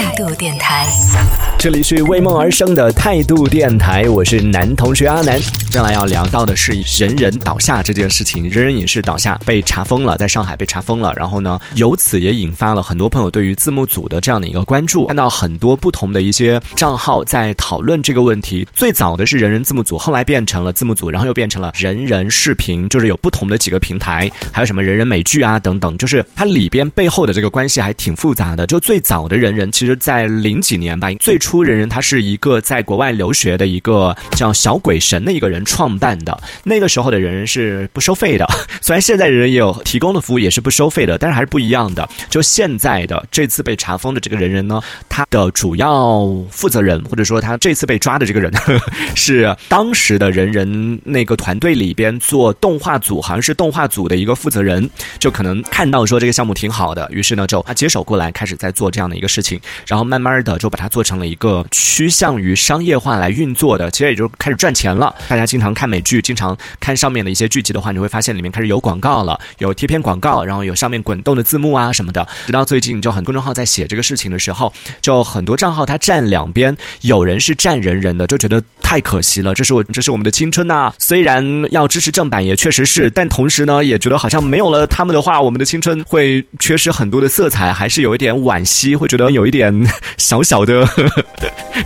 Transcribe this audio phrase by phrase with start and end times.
[0.00, 0.86] 态度电台，
[1.58, 5.40] 这里是为梦而生的态度电台，我是男同学阿南。
[5.40, 11.14] 接下来要聊到的是人人倒下这件事情，人人影视倒下被查封了，在上海被查封了。
[11.16, 18.66] 然后呢，由此也引发了很多朋友对于字幕组的这样的一个关注，看到很多不同的一些账号在讨论这个问题。
[18.74, 28.66] 最早的是人人字幕组，后来变成了字幕组，然后又变成了人人视频，就是有不同的几个平台，还有什么人人美剧啊等等，就是它里边背后的这个关系还挺复杂的。
[28.66, 36.36] 就最早的人人，其实在在零几年吧，最初人人他是一个在国外留学的一个叫小鬼神的一个人创办的。
[36.64, 38.44] 那个时候的人人是不收费的，
[38.82, 42.08] 虽然现在人人也有提供的服务也是不收费的，但是还是不一样的。
[42.28, 48.52] 就现在的这次被查封的这个人人呢，他的主要负责人或者说他这次被抓的这个人
[49.14, 54.90] 是当时的人人那个团队里边做动画组，好像是动画组的一个负责人，
[55.20, 59.60] 就可能看到说这个项目挺好的，于是呢就他接手过来开始在做这样的一个事情。
[59.86, 65.14] 然后慢慢的就把它做成了一个趋向于商业化来运作的，其实也就开始赚钱了。
[65.28, 72.26] 大家经常看美剧，经常看上面的一些剧集的话，你会发现里面开始有广告了，有贴片广告，然后有上面滚动的字幕啊什么的。
[72.46, 80.92] 直到最近，就很多公众号在写这个事情的时候，就很多账号它站两边，有人是站人人的，就觉得太可惜了，这是我这是我们的青春呐。
[80.98, 89.79] 虽然要支持正版也确实是，但同时呢，也觉得好像没有了他们的话，我们的青春会缺失很多的色彩，还是有一点惋惜，会觉得有一点。
[90.16, 90.86] 小小的，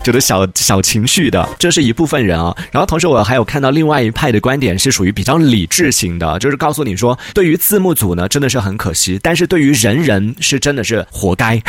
[0.02, 2.54] 觉得小小情绪的，这是一部分人啊。
[2.70, 11.60] 然后同时我还有看到另外一派的观点，是属于比较理智型的，就是告诉你说，对于字幕组呢，真的是很可惜，但是对于人人是真的是活该。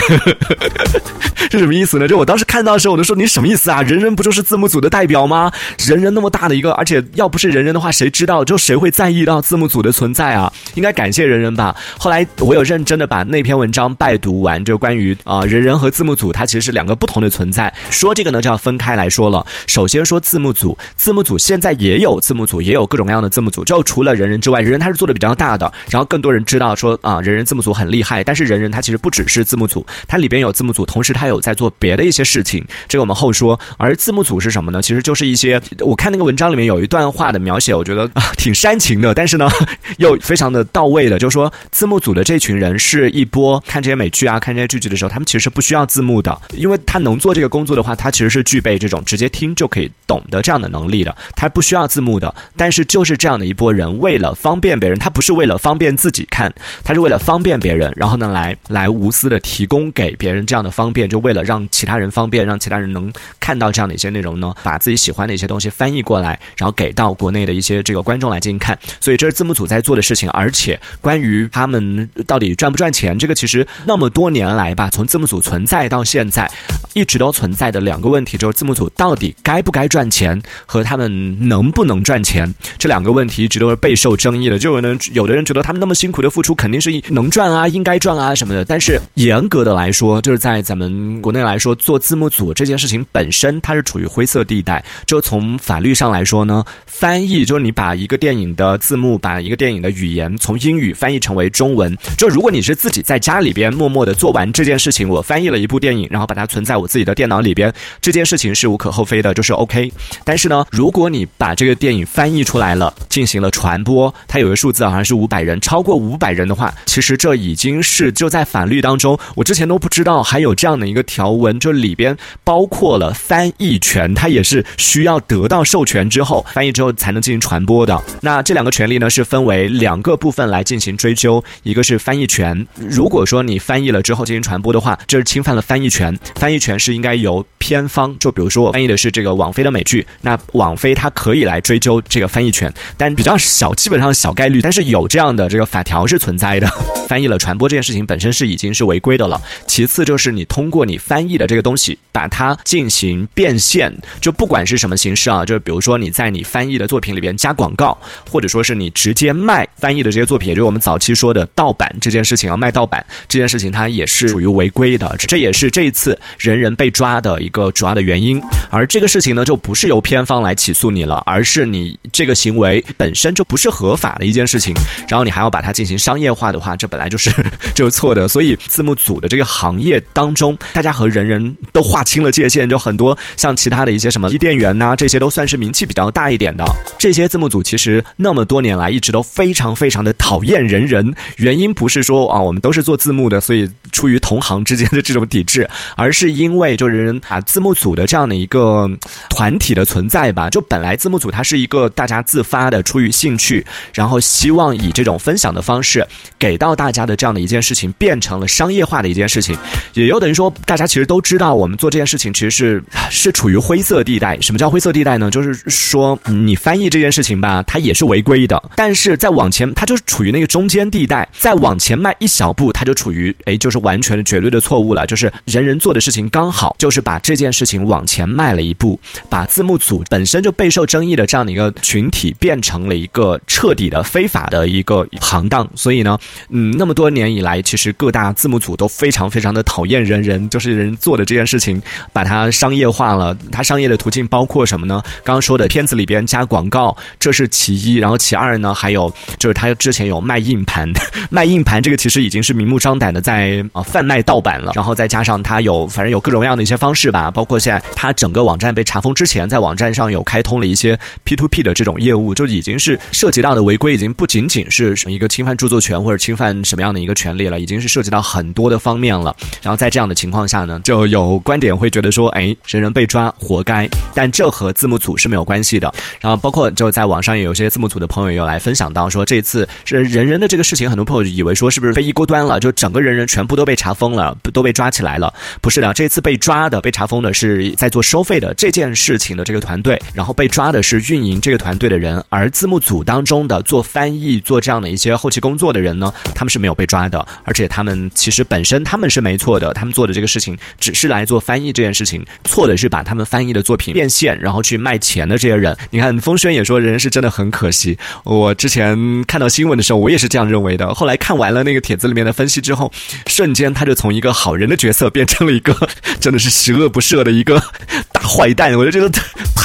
[1.51, 2.07] 是什么意思呢？
[2.07, 3.81] 就我当时看到的时候，我就说你什么意思啊？
[3.83, 5.51] 人人不就是字幕组的代表吗？
[5.85, 10.51] 人人那么大的一个，而且要不是人人的话，谁知道就谁会在意到字幕组的存在啊？
[10.73, 11.75] 应该感谢人人吧。
[11.99, 17.71] 后来我有认真的把那篇文章拜读完，就关于啊人人和字幕组，它其实是两个不同的存在。
[17.89, 19.45] 说这个呢，就要分开来说了。
[19.67, 23.63] 首先说字幕组，字幕组现在也有字幕组，也有各种各样的字幕组。
[23.63, 28.23] 就除了人人之外，人人它是做的比较大的，然后更多人知道说啊人人字幕组很厉害。
[28.23, 32.65] 但是人人它其实不只是字幕组，它里边有字幕组，同时它有在做别的一些事情。
[32.87, 33.59] 这个我们后说。
[33.77, 34.81] 而字幕组是什么呢？
[34.81, 39.49] 其实就是一些我看那个文章里面有一段话的描写，我觉得啊挺煽情的，但是呢
[39.97, 52.33] 又非常的到位的，就是说字幕组的这群人是一波看这些美剧啊、看这些剧集的时候，他们其实是不需要字幕的，因为他能做这个工作的话，他其实是具备这种直接听就可以懂的这样的能力的，他不需要字幕的。
[52.55, 56.53] 但是就是这样的一波人，为了方便别人，他不是为了方便自己看，
[56.83, 68.77] 他是为了方便别人，然后呢来来无私的提供给别人这样的方便，就为了让其他人方便，让其他人能看到这样的一些内容呢，把自己喜欢的一些东西翻译过来，然后给到国内的一些这个观众来进行看。
[68.99, 76.49] 所以这是字幕组在做的事情，而且关于他们到底赚不赚钱，这个其实那么多年来吧，从字幕组存在到现在，
[76.93, 84.59] 一直都存在的两个问题，就是字幕组到底该不该赚钱和他们能不能赚钱这两个问题，一直都是备受争议的。
[84.59, 88.65] 就有人有的人觉得他们那么辛苦的付出，肯定是能赚啊，应该赚啊什么的。
[88.65, 94.83] 但是严格的来说，就是在咱们国内来说，做字幕组这件事情本身它是处于灰色地带。
[95.05, 101.95] 就从法律上来说呢，翻译就是你把一个电影的字幕，把一个电影的语言从英语翻译成为中文。
[102.17, 107.71] 就如果你是自己在家里边默默的做完这件事情，我翻译了一部电影，然后把它存在我自己的电脑里边，
[108.01, 109.91] 这件事情是无可厚非的，就是 OK。
[110.23, 128.01] 但是呢，如果你把这个电影翻译出来了，进行了传播，它有个数字好像是五百人，超过五百人的话，其实这已经是就在法律当中，我之前都不知道还有这样的一个条文，就里边包括了翻译权，它也是需要得到授权之后，翻译之后才能进行传播的。
[128.21, 146.69] 那这两个权利呢，是分为两个部分来进行追究，一个是翻译权，如果说你翻译了之后进行传播的话，这是侵犯了翻译权，翻译权是应该由片方，就比如说我翻译的是这个网飞的美剧，那网飞它可以来追究这个翻译权，但比较小，基本上小概率，但是有这样的这个法条是存在的。
[147.09, 149.41] 翻译了传播这件事情本身是已经是违规的了。
[149.65, 153.91] 其次就是你通过你翻译的这个东西，把它进行变现，
[154.21, 157.97] 就不管是什么形式啊，就是比如说你在你翻译的作品里边加广告，
[158.29, 165.15] 或者说是你直接卖翻译的这些作品，也就是我们早期说的盗版这件事情啊，卖盗版这件事情它也是属于违规的。
[165.17, 168.41] 这也是这一次人人被抓的一个主要的原因。
[168.69, 174.73] 而这个事情呢，就不是由偏方来起诉你了，而是你这个行为本身就不是合法的一件事情。
[175.07, 177.31] 然后你还要把它进行商业化的话，这本来就是
[177.73, 178.27] 就是错的。
[178.27, 186.65] 所以字幕组的这个行业当中，大家和人人都划清了界限，就很多像其他的一些什么伊甸园呐，这些都算是名气比较大一点的。
[186.99, 198.89] 这些字幕组其实那么多年来一直都非常非常的讨厌人人，原因不是说啊我们都是做字幕的，所以出于同行之间的这种抵制，而是因为就人人啊字幕组的这样的一个
[199.29, 200.49] 团体的存在吧。
[200.49, 206.05] 就本来字幕组它是一个大家自发的，出于兴趣，然后希望以这种分享的方式
[206.37, 209.57] 给到大家的这样的一件事情，变成了商业化的一件事情，
[209.93, 214.39] 也有等于说大家其实都知道，我们做这件事情其实是是处于灰色地带。
[214.41, 215.29] 什么叫灰色地带呢？
[215.29, 225.05] 就是说你翻译这件事情吧，它也是违规的，但是再往前，它就是处于那个中间地带，再往前迈一小步，它就处于哎，就是完全的绝对的错误了。
[225.05, 228.97] 就是人人做的事情刚好就是把这这件事情往前迈了一步，
[229.29, 235.67] 把字幕组本身就备受争议的这样的一个群体变成了一个彻底的非法的一个行当。
[235.75, 236.17] 所以呢，
[236.47, 241.81] 嗯，那么多年以来，其实各大字幕组都非常非常的讨厌人人，就是人做的这件事情，
[242.13, 243.37] 把它商业化了。
[243.51, 245.03] 它商业的途径包括什么呢？
[245.25, 247.95] 刚刚说的片子里边加广告，这是其一。
[247.95, 250.89] 然后其二呢，还有就是他之前有卖硬盘，
[251.29, 254.71] 卖硬盘这个其实已经是明目张胆的在啊贩卖盗版了。
[254.73, 269.35] 然后再加上他有反正有各种各样的一些方式吧，包括现在他整个网站被查封之前，在网站上有开通了一些 P to P 的这种业务，就已经是涉及到的违规，已经不仅仅是一个侵犯著作权或者侵犯什么样的一个权利了，已经是涉及到很多的方面了。
[269.61, 275.93] 然后在这样的情况下呢，就有观点会觉得说，哎，人人被抓活该，但这和字幕组是没有关系的。
[276.19, 285.33] 然后包括就在网上也有些字幕组的朋友有来分享到说，这次是人人的这个事情，很多朋友以为说是不是非一锅端了，就整个人人全部都被查封了，都被抓起来了？
[285.61, 305.75] 不是的，这次被抓的、被查封的是在做收费的这件事情的这个团队，然后被抓的是运营这个团队的人，而字幕组当中的做翻译、做这样的一些后期工作的人呢，他们是没有被抓的，而且他们其实本身他们是没错的，他们做的这个事情只是来做翻译这件事情，错的是把他们翻译的作品变现，然后去卖钱的这些人。
[305.91, 307.97] 你看，风轩也说人是真的很可惜。
[308.23, 310.93] 我之前看到新闻的时候，我也是这样认为的。
[310.93, 312.91] 后来看完了那个帖子里面的分析之后，
[313.27, 315.75] 瞬间他就从一个好人的角色变成了一个
[316.19, 317.61] 真的是十恶不赦的一个
[318.13, 318.73] 大坏蛋。
[318.77, 319.09] 我就觉得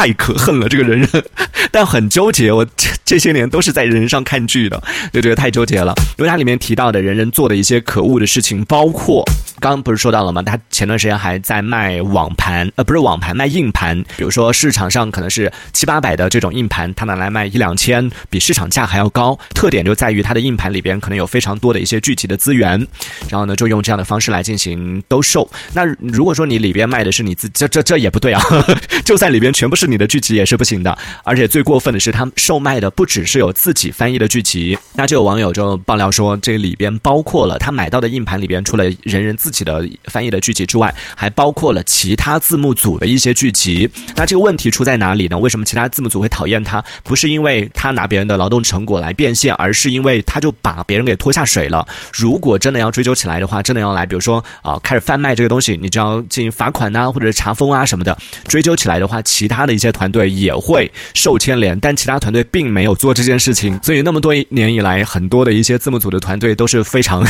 [0.01, 1.25] 太可恨了，这个人人，
[1.71, 2.51] 但很纠结。
[2.51, 4.83] 我这这些年都是在人上看剧的，
[5.13, 5.93] 就觉得太纠结了。
[6.17, 9.23] 因为它里面提到的人人做的一些可恶的事情，包括
[9.61, 10.41] 刚刚不是说到了吗？
[10.41, 14.03] 他前段时间还在卖网盘，呃，不是网盘，卖硬盘。
[14.17, 19.39] 比如说市场上可能是七八百的这种硬盘，他拿来卖一两千，比市场价还要高。
[19.55, 22.71] 特点就在于它的硬盘里边可能有非常多的一些具体的资源，
[23.29, 25.47] 然后呢，就用这样的方式来进行兜售。
[25.75, 28.43] 那如果说你里边卖的是你自己这这这也不对啊，
[29.05, 30.97] 就算里边全部是你的剧集也是不行的。
[31.25, 43.91] 而且最过分的是，他售卖的不只是有自己翻译的剧集，那就有网友就爆料说，这里边包括了他买到的硬盘里边，除了人人自己的翻译的剧集之外，还包括了其他字幕组的一些剧集。
[44.17, 45.39] 那这个问题出在哪里呢？
[45.39, 46.85] 为什么其他字幕组会讨厌他？
[47.03, 51.87] 不是因为他拿别人的劳动成果来变现，而是因为他就把别人给拖下水了。
[52.13, 58.17] 如果真的要追究起来的话，真的要来，比如说啊，开始贩卖这个东西，你就要进行罚款呐，或者是查封啊什么的。
[58.47, 63.79] 追究起来的话，其他的一些团队也会受牵连，但其他团队并没有做这件事情。
[63.83, 67.23] 所以那么多年以来，很多的一些字幕组的团队都是非常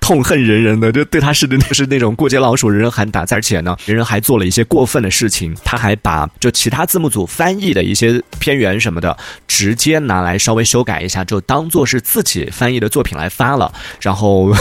[0.00, 3.18] 痛恨人人的，就对他是的是那种过街老鼠，人人喊打。
[3.30, 9.16] 而且呢，人人还做了一些过分的事情，他还把就其他字幕组翻译的一些片源什么的，
[9.46, 14.52] 直接拿来稍微修改一下，就当做是自己翻译的作品来发了，然后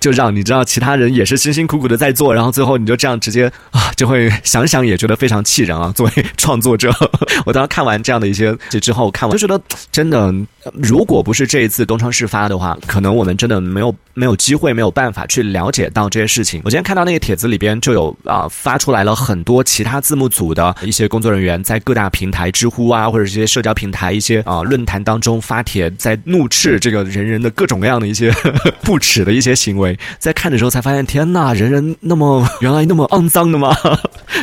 [0.00, 5.92] 就让你知道其他人也是辛辛苦苦的在做，然后最后你就这样直接啊，就会想想也觉得非常气人啊。
[5.94, 6.92] 作为创作作者，
[7.46, 10.34] 我当时看完这样的一些这之后，看完就觉得真的，
[10.72, 16.60] 如果不是这一次东窗事发的话，可能我们真的没有没有机会，没有办法去了解到这些事情。
[16.64, 28.32] 我今天看到那个帖子里边就有啊发出来了很多其他字幕组的一些工作人员在各大平台、知乎啊或者这些社交平台、一些啊论坛当中发帖，在怒斥这个人人的各种各样的一些
[28.82, 29.96] 不耻的一些行为。
[30.18, 33.76] 在看的时候才发现，天呐，人人那么 原来那么肮脏的吗？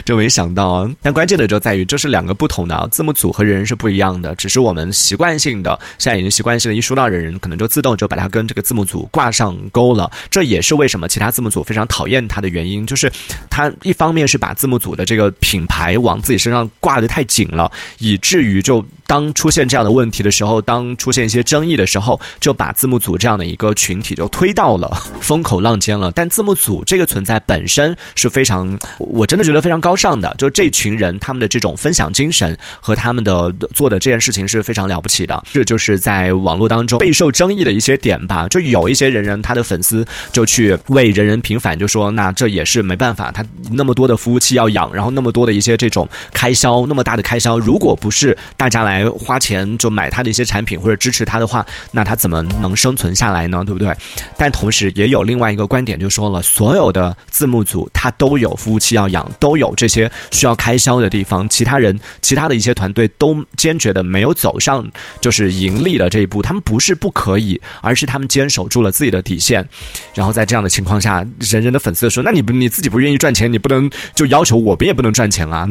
[0.05, 0.89] 就没想到啊。
[1.01, 4.35] 但关键的就在于，这是是两个不同的，字幕组和人人是不一样的。
[4.35, 10.11] 只是我们习惯性的现在已经习惯性的，一说到人人，可能就自动就把它跟这个字幕组挂上钩了。
[10.29, 13.09] 这也是为什么其他字幕组非常讨厌他的原因，就是
[13.49, 18.85] 他一方面是把字幕组的这个品牌往自己身上挂得太紧了，以至于就。
[19.05, 26.09] 当出现这样的问题的时候，当出现一些争议的时候，就把字幕组这样的一个群体就推到了风口浪尖了。
[26.15, 30.33] 但字幕组这个存在本身是非常，我真的觉得非常高尚的。
[30.37, 35.43] 就这群人他们的这种分享精神和他们的做的这件事情是非常了不起的。
[35.51, 38.47] 这就是在网络当中备受争议的一些点吧。
[38.49, 53.63] 就有一些人人他的粉丝就去为人人平反，就说那这也是没办法，他那么多的服务器要养，然后那么多的一些这种开销，那么大的开销，如果不是大家来花钱就买他的一些产品或者支持他的话，那他怎么能生存下来呢？
[53.65, 53.91] 对不对？
[54.37, 64.89] 但同时也有另外一个观点，就说了，所有的字幕组他都有服务器要养，都有这些需要开销的地方，其他人人其他的一些团队都坚决的没有走上
[65.21, 69.67] 就是盈利的这一步，他们不是不可以，而是他们坚守住了自己的底线。
[70.15, 75.67] 然后在这样的情况下，人人的粉丝说：“那你不你自己不愿意赚钱，你不能就要求我们也不能赚钱啊？”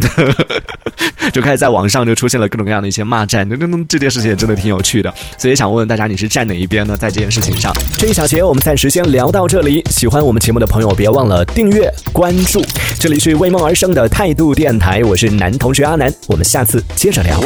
[1.33, 5.12] 就开始在网上就出现了各种各样的一些骂战，那那这件事情也真的挺有趣的。
[5.38, 6.97] 所以想问问大家，你是站哪一边呢？
[6.97, 9.85] 在这件事情上，这一小节我们暂时先聊到这里。
[9.91, 12.62] 喜欢我们节目的朋友，别忘了订阅关注。
[12.99, 17.41] 这里是为梦而生的态度电台，我是男同学阿南，我们下次接着聊。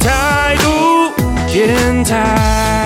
[0.00, 1.12] 态度
[1.52, 2.81] 电台。